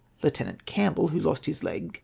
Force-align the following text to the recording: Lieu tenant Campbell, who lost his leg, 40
Lieu 0.23 0.31
tenant 0.31 0.65
Campbell, 0.65 1.09
who 1.09 1.19
lost 1.19 1.45
his 1.45 1.61
leg, 1.63 1.83
40 1.89 1.99